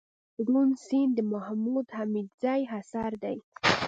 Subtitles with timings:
[0.47, 3.37] روڼ سيند دمحمود حميدزي اثر دئ